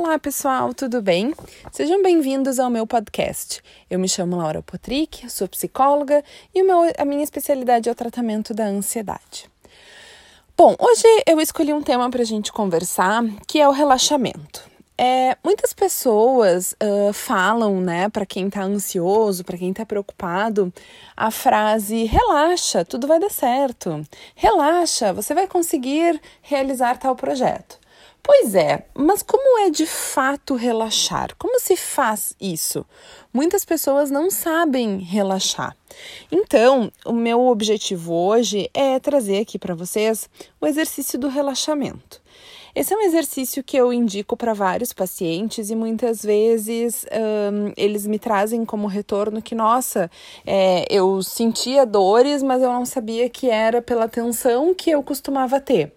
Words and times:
Olá, 0.00 0.16
pessoal, 0.16 0.72
tudo 0.72 1.02
bem? 1.02 1.34
Sejam 1.72 2.00
bem-vindos 2.00 2.60
ao 2.60 2.70
meu 2.70 2.86
podcast. 2.86 3.60
Eu 3.90 3.98
me 3.98 4.08
chamo 4.08 4.36
Laura 4.36 4.62
Potrick, 4.62 5.28
sou 5.28 5.48
psicóloga 5.48 6.22
e 6.54 6.62
meu, 6.62 6.82
a 6.96 7.04
minha 7.04 7.24
especialidade 7.24 7.88
é 7.88 7.92
o 7.92 7.96
tratamento 7.96 8.54
da 8.54 8.64
ansiedade. 8.64 9.50
Bom, 10.56 10.76
hoje 10.78 11.02
eu 11.26 11.40
escolhi 11.40 11.72
um 11.72 11.82
tema 11.82 12.08
para 12.08 12.22
a 12.22 12.24
gente 12.24 12.52
conversar 12.52 13.24
que 13.44 13.60
é 13.60 13.68
o 13.68 13.72
relaxamento. 13.72 14.62
É, 14.96 15.36
muitas 15.42 15.72
pessoas 15.72 16.76
uh, 16.80 17.12
falam, 17.12 17.80
né, 17.80 18.08
para 18.08 18.24
quem 18.24 18.46
está 18.46 18.62
ansioso, 18.62 19.44
para 19.44 19.58
quem 19.58 19.72
está 19.72 19.84
preocupado, 19.84 20.72
a 21.16 21.32
frase 21.32 22.04
relaxa, 22.04 22.84
tudo 22.84 23.08
vai 23.08 23.18
dar 23.18 23.30
certo. 23.30 24.06
Relaxa, 24.36 25.12
você 25.12 25.34
vai 25.34 25.48
conseguir 25.48 26.20
realizar 26.40 26.98
tal 26.98 27.16
projeto. 27.16 27.80
Pois 28.22 28.54
é, 28.54 28.86
mas 28.94 29.22
como 29.22 29.60
é 29.60 29.70
de 29.70 29.86
fato 29.86 30.54
relaxar? 30.54 31.34
Como 31.38 31.58
se 31.58 31.76
faz 31.76 32.34
isso? 32.40 32.84
Muitas 33.32 33.64
pessoas 33.64 34.10
não 34.10 34.30
sabem 34.30 34.98
relaxar. 34.98 35.76
Então, 36.30 36.92
o 37.06 37.12
meu 37.12 37.46
objetivo 37.46 38.12
hoje 38.12 38.68
é 38.74 38.98
trazer 38.98 39.40
aqui 39.40 39.58
para 39.58 39.74
vocês 39.74 40.28
o 40.60 40.66
exercício 40.66 41.18
do 41.18 41.28
relaxamento. 41.28 42.20
Esse 42.74 42.94
é 42.94 42.96
um 42.96 43.00
exercício 43.00 43.64
que 43.64 43.76
eu 43.76 43.92
indico 43.92 44.36
para 44.36 44.54
vários 44.54 44.92
pacientes 44.92 45.68
e 45.68 45.74
muitas 45.74 46.22
vezes 46.22 47.04
um, 47.10 47.72
eles 47.76 48.06
me 48.06 48.20
trazem 48.20 48.64
como 48.64 48.86
retorno 48.86 49.42
que, 49.42 49.52
nossa, 49.52 50.08
é, 50.46 50.84
eu 50.88 51.20
sentia 51.20 51.84
dores, 51.84 52.40
mas 52.40 52.62
eu 52.62 52.72
não 52.72 52.86
sabia 52.86 53.28
que 53.28 53.50
era 53.50 53.82
pela 53.82 54.06
tensão 54.08 54.72
que 54.72 54.90
eu 54.90 55.02
costumava 55.02 55.60
ter. 55.60 55.92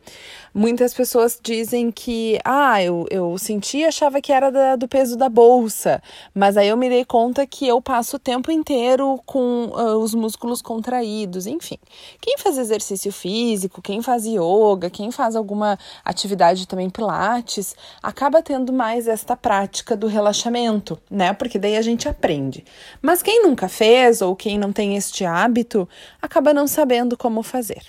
Muitas 0.54 0.94
pessoas 0.94 1.40
dizem 1.42 1.90
que, 1.90 2.38
ah, 2.44 2.84
eu, 2.84 3.06
eu 3.10 3.38
senti 3.38 3.78
e 3.78 3.86
achava 3.86 4.20
que 4.20 4.34
era 4.34 4.52
da, 4.52 4.76
do 4.76 4.86
peso 4.86 5.16
da 5.16 5.30
bolsa, 5.30 6.04
mas 6.36 6.58
aí 6.58 6.68
eu 6.68 6.76
me 6.76 6.90
dei 6.90 7.06
conta 7.06 7.48
que 7.48 7.66
eu 7.66 7.82
passo 7.82 8.18
o 8.18 8.20
tempo 8.20 8.52
inteiro 8.52 9.22
com 9.26 9.68
uh, 9.68 9.98
os 9.98 10.14
músculos 10.14 10.62
contraídos, 10.62 11.48
enfim. 11.48 11.78
Quem 12.20 12.38
faz 12.38 12.58
exercício 12.58 13.14
físico, 13.14 13.82
quem 13.82 14.02
faz 14.02 14.26
yoga, 14.26 14.90
quem 14.90 15.10
faz 15.10 15.38
alguma 15.38 15.80
atividade 16.04 16.68
também 16.68 16.90
pilates, 16.90 17.74
acaba 18.04 18.42
tendo 18.42 18.74
mais 18.74 19.08
esta 19.08 19.38
prática 19.38 19.96
do 19.96 20.08
relaxamento, 20.08 21.00
né? 21.10 21.32
Porque 21.32 21.58
daí 21.58 21.78
a 21.78 21.82
gente 21.82 22.10
aprende. 22.10 22.66
Mas 23.02 23.24
quem 23.24 23.42
nunca 23.42 23.70
fez 23.70 24.22
ou 24.22 24.36
quem 24.36 24.58
não 24.58 24.74
tem 24.74 24.98
este 24.98 25.24
hábito, 25.24 25.88
acaba 26.22 26.54
não 26.54 26.68
sabendo 26.68 27.16
como 27.16 27.42
fazer. 27.42 27.84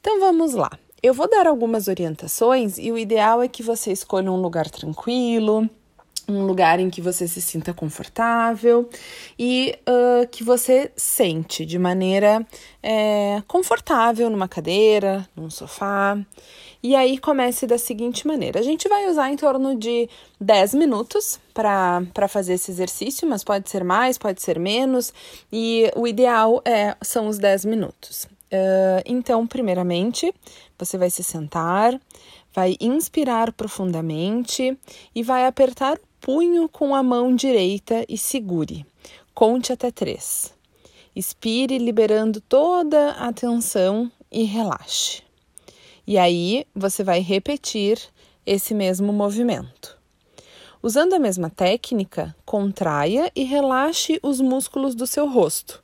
Então 0.00 0.18
vamos 0.18 0.54
lá. 0.54 0.70
Eu 1.04 1.12
vou 1.12 1.28
dar 1.28 1.46
algumas 1.46 1.86
orientações 1.86 2.78
e 2.78 2.90
o 2.90 2.96
ideal 2.96 3.42
é 3.42 3.46
que 3.46 3.62
você 3.62 3.92
escolha 3.92 4.32
um 4.32 4.40
lugar 4.40 4.70
tranquilo, 4.70 5.68
um 6.26 6.46
lugar 6.46 6.80
em 6.80 6.88
que 6.88 7.02
você 7.02 7.28
se 7.28 7.42
sinta 7.42 7.74
confortável 7.74 8.88
e 9.38 9.78
uh, 9.86 10.26
que 10.28 10.42
você 10.42 10.90
sente 10.96 11.66
de 11.66 11.78
maneira 11.78 12.42
é, 12.82 13.42
confortável 13.46 14.30
numa 14.30 14.48
cadeira, 14.48 15.28
num 15.36 15.50
sofá. 15.50 16.18
E 16.82 16.96
aí 16.96 17.18
comece 17.18 17.66
da 17.66 17.76
seguinte 17.76 18.26
maneira: 18.26 18.58
a 18.58 18.62
gente 18.62 18.88
vai 18.88 19.06
usar 19.06 19.30
em 19.30 19.36
torno 19.36 19.76
de 19.76 20.08
10 20.40 20.72
minutos 20.72 21.38
para 21.52 22.28
fazer 22.30 22.54
esse 22.54 22.70
exercício, 22.70 23.28
mas 23.28 23.44
pode 23.44 23.68
ser 23.68 23.84
mais, 23.84 24.16
pode 24.16 24.40
ser 24.40 24.58
menos, 24.58 25.12
e 25.52 25.90
o 25.94 26.08
ideal 26.08 26.62
é, 26.64 26.96
são 27.02 27.28
os 27.28 27.36
10 27.36 27.66
minutos. 27.66 28.26
Uh, 28.52 29.02
então, 29.06 29.46
primeiramente, 29.46 30.32
você 30.78 30.96
vai 30.96 31.10
se 31.10 31.24
sentar, 31.24 32.00
vai 32.52 32.76
inspirar 32.80 33.52
profundamente 33.52 34.78
e 35.14 35.22
vai 35.22 35.46
apertar 35.46 35.96
o 35.96 36.00
punho 36.20 36.68
com 36.68 36.94
a 36.94 37.02
mão 37.02 37.34
direita 37.34 38.04
e 38.08 38.16
segure. 38.16 38.86
Conte 39.34 39.72
até 39.72 39.90
três. 39.90 40.54
Expire, 41.16 41.78
liberando 41.78 42.40
toda 42.40 43.10
a 43.12 43.32
tensão 43.32 44.10
e 44.30 44.44
relaxe. 44.44 45.22
E 46.06 46.18
aí 46.18 46.66
você 46.74 47.02
vai 47.02 47.20
repetir 47.20 47.98
esse 48.46 48.74
mesmo 48.74 49.12
movimento. 49.12 49.98
Usando 50.82 51.14
a 51.14 51.18
mesma 51.18 51.48
técnica, 51.48 52.36
contraia 52.44 53.32
e 53.34 53.42
relaxe 53.42 54.20
os 54.22 54.40
músculos 54.40 54.94
do 54.94 55.06
seu 55.06 55.28
rosto 55.28 55.83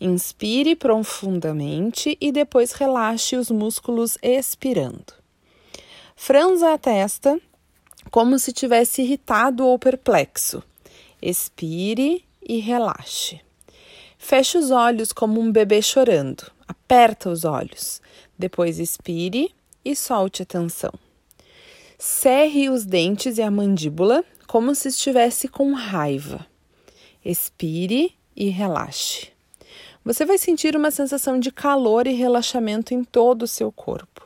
Inspire 0.00 0.76
profundamente 0.76 2.18
e 2.20 2.30
depois 2.30 2.72
relaxe 2.72 3.36
os 3.36 3.50
músculos 3.50 4.18
expirando. 4.22 5.14
Franza 6.14 6.72
a 6.72 6.78
testa 6.78 7.40
como 8.10 8.38
se 8.38 8.52
tivesse 8.52 9.02
irritado 9.02 9.66
ou 9.66 9.78
perplexo. 9.78 10.62
Expire 11.20 12.24
e 12.42 12.58
relaxe. 12.58 13.40
Feche 14.18 14.58
os 14.58 14.70
olhos 14.70 15.12
como 15.12 15.40
um 15.40 15.50
bebê 15.50 15.80
chorando. 15.80 16.50
Aperta 16.68 17.30
os 17.30 17.44
olhos. 17.44 18.00
Depois 18.38 18.78
expire 18.78 19.54
e 19.84 19.96
solte 19.96 20.42
a 20.42 20.46
tensão. 20.46 20.92
Cerre 21.98 22.68
os 22.68 22.84
dentes 22.84 23.38
e 23.38 23.42
a 23.42 23.50
mandíbula 23.50 24.24
como 24.46 24.74
se 24.74 24.88
estivesse 24.88 25.48
com 25.48 25.72
raiva. 25.72 26.46
Expire 27.24 28.14
e 28.34 28.48
relaxe. 28.48 29.35
Você 30.06 30.24
vai 30.24 30.38
sentir 30.38 30.76
uma 30.76 30.92
sensação 30.92 31.40
de 31.40 31.50
calor 31.50 32.06
e 32.06 32.12
relaxamento 32.12 32.94
em 32.94 33.02
todo 33.02 33.42
o 33.42 33.48
seu 33.48 33.72
corpo. 33.72 34.24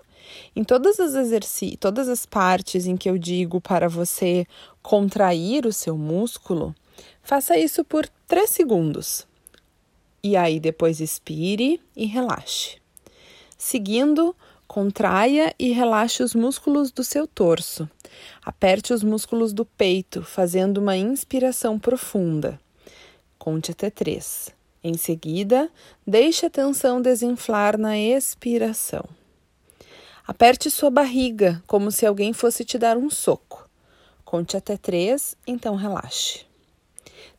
Em 0.55 0.63
todas 0.63 1.01
as 1.01 1.15
exercícios, 1.15 1.79
todas 1.81 2.07
as 2.07 2.27
partes 2.27 2.85
em 2.85 2.99
que 2.99 3.09
eu 3.09 3.17
digo 3.17 3.63
para 3.63 3.89
você 3.89 4.47
contrair 4.83 5.65
o 5.65 5.73
seu 5.73 5.97
músculo, 5.97 6.75
faça 7.23 7.57
isso 7.57 7.83
por 7.83 8.07
3 8.29 8.51
segundos. 8.51 9.27
E 10.23 10.37
aí 10.37 10.61
depois 10.61 11.01
expire 11.01 11.81
e 11.97 12.05
relaxe. 12.05 12.77
Seguindo, 13.57 14.37
contraia 14.69 15.55
e 15.59 15.73
relaxe 15.73 16.23
os 16.23 16.35
músculos 16.35 16.93
do 16.93 17.03
seu 17.03 17.27
torso. 17.27 17.89
Aperte 18.45 18.93
os 18.93 19.03
músculos 19.03 19.55
do 19.55 19.65
peito, 19.65 20.23
fazendo 20.23 20.77
uma 20.77 20.99
inspiração 20.99 21.79
profunda. 21.79 22.61
Conte 23.39 23.71
até 23.71 23.89
três. 23.89 24.60
Em 24.83 24.97
seguida, 24.97 25.71
deixe 26.07 26.47
a 26.47 26.51
tensão 26.51 27.03
desinflar 27.03 27.77
na 27.77 27.99
expiração. 27.99 29.05
Aperte 30.27 30.71
sua 30.71 30.91
barriga 30.91 31.63
como 31.67 31.91
se 31.91 32.07
alguém 32.07 32.33
fosse 32.33 32.65
te 32.65 32.79
dar 32.79 32.97
um 32.97 33.11
soco. 33.11 33.69
Conte 34.25 34.57
até 34.57 34.77
três, 34.77 35.37
então 35.47 35.75
relaxe. 35.75 36.47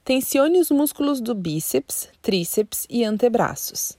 Tensione 0.04 0.60
os 0.60 0.70
músculos 0.70 1.22
do 1.22 1.34
bíceps, 1.34 2.10
tríceps 2.22 2.86
e 2.90 3.04
antebraços. 3.04 3.98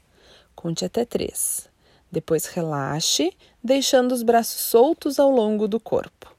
Conte 0.54 0.84
até 0.84 1.04
três. 1.04 1.68
Depois 2.12 2.46
relaxe, 2.46 3.32
deixando 3.64 4.12
os 4.12 4.22
braços 4.22 4.60
soltos 4.60 5.18
ao 5.18 5.30
longo 5.30 5.66
do 5.66 5.80
corpo. 5.80 6.32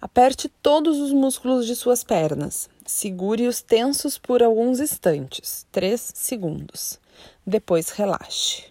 Aperte 0.00 0.48
todos 0.48 0.98
os 0.98 1.12
músculos 1.12 1.66
de 1.66 1.76
suas 1.76 2.02
pernas, 2.02 2.68
Segure-os 2.86 3.62
tensos 3.62 4.18
por 4.18 4.42
alguns 4.42 4.78
instantes, 4.78 5.66
3 5.72 6.12
segundos. 6.14 7.00
Depois 7.46 7.90
relaxe. 7.90 8.64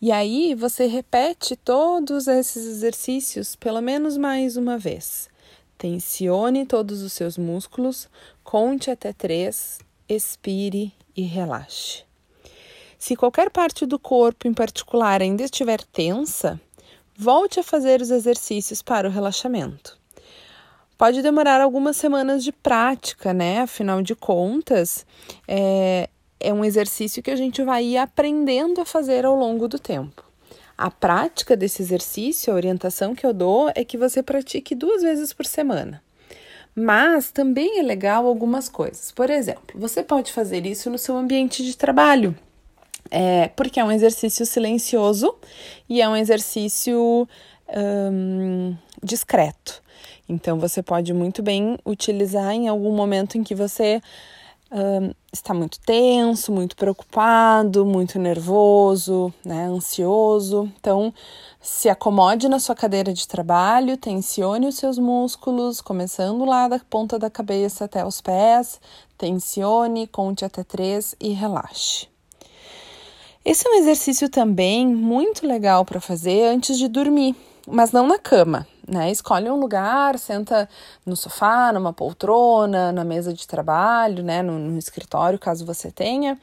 E 0.00 0.10
aí 0.10 0.54
você 0.54 0.86
repete 0.86 1.56
todos 1.56 2.26
esses 2.26 2.66
exercícios 2.66 3.54
pelo 3.54 3.80
menos 3.80 4.16
mais 4.16 4.56
uma 4.56 4.78
vez. 4.78 5.28
Tensione 5.76 6.64
todos 6.64 7.02
os 7.02 7.12
seus 7.12 7.36
músculos, 7.36 8.08
conte 8.42 8.90
até 8.90 9.12
três, 9.12 9.78
expire 10.08 10.92
e 11.14 11.22
relaxe. 11.22 12.02
Se 12.98 13.14
qualquer 13.14 13.50
parte 13.50 13.84
do 13.84 13.98
corpo 13.98 14.48
em 14.48 14.54
particular 14.54 15.20
ainda 15.20 15.42
estiver 15.42 15.82
tensa, 15.84 16.58
volte 17.14 17.60
a 17.60 17.62
fazer 17.62 18.00
os 18.00 18.10
exercícios 18.10 18.80
para 18.80 19.06
o 19.06 19.10
relaxamento. 19.10 19.98
Pode 20.98 21.20
demorar 21.20 21.60
algumas 21.60 21.96
semanas 21.96 22.42
de 22.42 22.52
prática, 22.52 23.34
né? 23.34 23.60
Afinal 23.60 24.00
de 24.00 24.14
contas, 24.14 25.04
é, 25.46 26.08
é 26.40 26.52
um 26.52 26.64
exercício 26.64 27.22
que 27.22 27.30
a 27.30 27.36
gente 27.36 27.62
vai 27.62 27.84
ir 27.84 27.98
aprendendo 27.98 28.80
a 28.80 28.84
fazer 28.84 29.26
ao 29.26 29.36
longo 29.36 29.68
do 29.68 29.78
tempo. 29.78 30.24
A 30.76 30.90
prática 30.90 31.56
desse 31.56 31.82
exercício, 31.82 32.52
a 32.52 32.56
orientação 32.56 33.14
que 33.14 33.26
eu 33.26 33.32
dou 33.32 33.70
é 33.74 33.84
que 33.84 33.98
você 33.98 34.22
pratique 34.22 34.74
duas 34.74 35.02
vezes 35.02 35.32
por 35.32 35.44
semana. 35.44 36.02
Mas 36.74 37.30
também 37.30 37.78
é 37.78 37.82
legal 37.82 38.26
algumas 38.26 38.68
coisas. 38.68 39.10
Por 39.10 39.30
exemplo, 39.30 39.74
você 39.74 40.02
pode 40.02 40.32
fazer 40.32 40.66
isso 40.66 40.90
no 40.90 40.98
seu 40.98 41.16
ambiente 41.16 41.64
de 41.64 41.76
trabalho, 41.76 42.36
é, 43.10 43.48
porque 43.48 43.80
é 43.80 43.84
um 43.84 43.92
exercício 43.92 44.44
silencioso 44.46 45.34
e 45.88 46.00
é 46.00 46.08
um 46.08 46.16
exercício 46.16 47.28
discreto. 49.02 49.82
Então, 50.28 50.58
você 50.58 50.82
pode 50.82 51.12
muito 51.12 51.42
bem 51.42 51.78
utilizar 51.84 52.52
em 52.52 52.68
algum 52.68 52.94
momento 52.94 53.38
em 53.38 53.42
que 53.42 53.54
você 53.54 54.00
está 55.32 55.54
muito 55.54 55.78
tenso, 55.80 56.50
muito 56.50 56.74
preocupado, 56.74 57.86
muito 57.86 58.18
nervoso, 58.18 59.32
né, 59.44 59.66
ansioso. 59.66 60.70
Então, 60.80 61.14
se 61.60 61.88
acomode 61.88 62.48
na 62.48 62.58
sua 62.58 62.74
cadeira 62.74 63.12
de 63.12 63.28
trabalho, 63.28 63.96
tensione 63.96 64.66
os 64.66 64.76
seus 64.76 64.98
músculos, 64.98 65.80
começando 65.80 66.44
lá 66.44 66.66
da 66.66 66.80
ponta 66.80 67.18
da 67.18 67.30
cabeça 67.30 67.84
até 67.84 68.04
os 68.04 68.20
pés. 68.20 68.80
Tensione, 69.16 70.08
conte 70.08 70.44
até 70.44 70.64
três 70.64 71.14
e 71.20 71.28
relaxe. 71.32 72.08
Esse 73.46 73.64
é 73.64 73.70
um 73.70 73.74
exercício 73.74 74.28
também 74.28 74.84
muito 74.88 75.46
legal 75.46 75.84
para 75.84 76.00
fazer 76.00 76.48
antes 76.48 76.76
de 76.76 76.88
dormir, 76.88 77.36
mas 77.64 77.92
não 77.92 78.04
na 78.04 78.18
cama, 78.18 78.66
né? 78.88 79.08
Escolhe 79.08 79.48
um 79.48 79.54
lugar, 79.54 80.18
senta 80.18 80.68
no 81.06 81.14
sofá, 81.14 81.72
numa 81.72 81.92
poltrona, 81.92 82.90
na 82.90 83.04
mesa 83.04 83.32
de 83.32 83.46
trabalho, 83.46 84.24
né? 84.24 84.42
No, 84.42 84.58
no 84.58 84.76
escritório, 84.76 85.38
caso 85.38 85.64
você 85.64 85.92
tenha, 85.92 86.36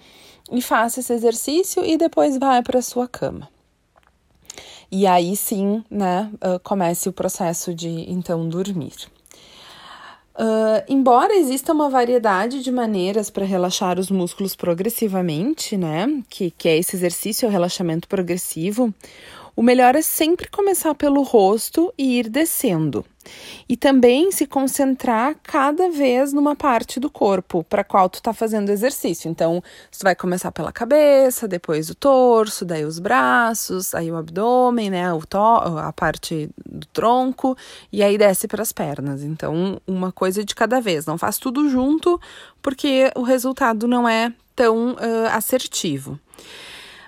e 0.50 0.62
faça 0.62 1.02
esse 1.02 1.12
exercício 1.12 1.84
e 1.84 1.98
depois 1.98 2.38
vai 2.38 2.64
para 2.64 2.82
sua 2.82 3.06
cama. 3.06 3.50
E 4.90 5.06
aí 5.06 5.36
sim, 5.36 5.84
né, 5.92 6.32
uh, 6.36 6.58
comece 6.64 7.10
o 7.10 7.14
processo 7.14 7.74
de 7.74 8.10
então 8.10 8.48
dormir. 8.48 8.94
Uh, 10.36 10.82
embora 10.90 11.36
exista 11.36 11.72
uma 11.72 11.90
variedade 11.90 12.64
de 12.64 12.72
maneiras 12.72 13.30
para 13.30 13.46
relaxar 13.46 14.00
os 14.00 14.10
músculos 14.10 14.56
progressivamente, 14.56 15.78
né, 15.78 16.24
que, 16.28 16.50
que 16.50 16.68
é 16.68 16.78
esse 16.78 16.96
exercício, 16.96 17.48
o 17.48 17.52
relaxamento 17.52 18.08
progressivo, 18.08 18.92
o 19.56 19.62
melhor 19.62 19.96
é 19.96 20.02
sempre 20.02 20.50
começar 20.50 20.96
pelo 20.96 21.22
rosto 21.22 21.94
e 21.98 22.20
ir 22.20 22.30
descendo. 22.30 23.06
E 23.70 23.78
também 23.78 24.32
se 24.32 24.46
concentrar 24.46 25.36
cada 25.42 25.90
vez 25.90 26.34
numa 26.34 26.56
parte 26.56 27.00
do 27.00 27.10
corpo 27.10 27.64
para 27.64 27.84
qual 27.84 28.10
tu 28.10 28.16
está 28.16 28.34
fazendo 28.34 28.70
exercício. 28.70 29.30
Então, 29.30 29.64
tu 29.92 30.00
vai 30.04 30.16
começar 30.16 30.52
pela 30.52 30.72
cabeça, 30.72 31.48
depois 31.48 31.90
o 31.90 31.96
torso, 31.96 32.66
daí 32.66 32.84
os 32.84 33.00
braços, 33.00 33.96
aí 33.96 34.12
o 34.12 34.18
abdômen, 34.18 34.90
né, 34.90 35.14
o 35.14 35.22
a 35.78 35.94
parte 35.94 36.50
do 36.66 36.86
tronco 36.88 37.56
e 37.92 38.04
aí 38.04 38.18
desce 38.18 38.48
para 38.48 38.62
as 38.62 38.72
pernas. 38.72 39.24
Então, 39.24 39.80
uma 39.88 40.12
coisa 40.12 40.44
de 40.44 40.54
cada 40.54 40.82
vez. 40.82 41.06
Não 41.06 41.18
faz 41.18 41.38
tudo 41.38 41.70
junto, 41.70 42.20
porque 42.62 43.12
o 43.16 43.22
resultado 43.22 43.88
não 43.88 44.08
é 44.08 44.34
tão 44.56 44.94
uh, 44.94 45.28
assertivo. 45.32 46.20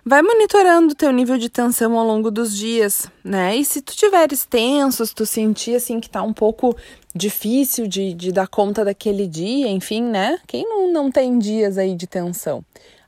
Vai 0.07 0.21
monitorando 0.21 0.93
o 0.93 0.95
teu 0.95 1.11
nível 1.11 1.35
de 1.35 1.49
tensão 1.49 1.97
ao 1.97 2.05
longo 2.05 2.29
dos 2.29 2.55
dias, 2.55 3.09
né? 3.23 3.55
E 3.55 3.65
se 3.65 3.81
tu 3.81 3.95
tiveres 3.95 4.45
tenso, 4.45 5.03
se 5.03 5.15
tu 5.15 5.25
sentir 5.25 5.77
assim 5.77 5.99
que 5.99 6.07
tá 6.07 6.21
um 6.21 6.31
pouco 6.31 6.77
difícil 7.15 7.87
de, 7.87 8.13
de 8.13 8.31
dar 8.31 8.47
conta 8.47 8.85
daquele 8.85 9.25
dia, 9.25 9.67
enfim, 9.67 10.03
né? 10.03 10.39
Quem 10.45 10.63
não, 10.63 10.93
não 10.93 11.11
tem 11.11 11.39
dias 11.39 11.79
aí 11.79 11.95
de 11.95 12.05
tensão? 12.05 12.63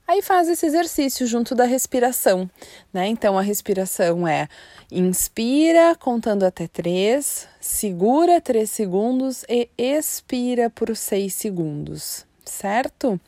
Aí 0.08 0.24
faz 0.24 0.50
esse 0.50 0.66
exercício 0.66 1.28
junto 1.28 1.54
da 1.54 1.66
respiração, 1.66 2.50
né? 2.92 3.08
Então 3.08 3.38
a 3.38 3.44
respiração 3.44 4.28
é 4.28 4.48
inspira 4.92 5.96
contando 6.00 6.46
até 6.46 6.68
três, 6.68 7.48
segura 7.62 8.42
três 8.42 8.72
segundos 8.72 9.46
e 9.48 9.70
expira 9.78 10.68
por 10.68 10.96
seis 10.96 11.36
segundos, 11.36 12.26
certo? 12.44 13.22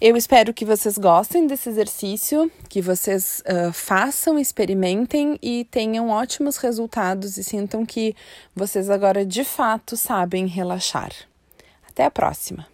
Eu 0.00 0.16
espero 0.16 0.52
que 0.52 0.64
vocês 0.64 0.98
gostem 0.98 1.46
desse 1.46 1.68
exercício, 1.68 2.50
que 2.68 2.82
vocês 2.82 3.42
uh, 3.46 3.72
façam, 3.72 4.38
experimentem 4.38 5.38
e 5.40 5.64
tenham 5.70 6.10
ótimos 6.10 6.56
resultados 6.56 7.36
e 7.36 7.44
sintam 7.44 7.86
que 7.86 8.14
vocês 8.54 8.90
agora 8.90 9.24
de 9.24 9.44
fato 9.44 9.96
sabem 9.96 10.46
relaxar. 10.46 11.12
Até 11.88 12.04
a 12.04 12.10
próxima! 12.10 12.73